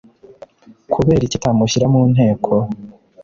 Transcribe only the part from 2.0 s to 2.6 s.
Nteko